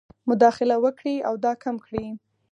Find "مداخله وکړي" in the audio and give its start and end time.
0.29-1.15